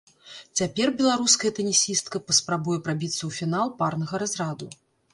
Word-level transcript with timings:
Цяпер 0.61 0.87
беларуская 1.01 1.51
тэнісістка 1.59 2.23
паспрабуе 2.31 2.81
прабіцца 2.91 3.19
ў 3.29 3.41
фінал 3.41 3.67
парнага 3.83 4.15
разраду. 4.27 4.77